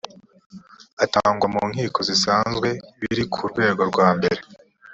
[1.03, 2.69] atangwa mu nkiko zisanzwe
[2.99, 4.41] biri ku rwego rwambere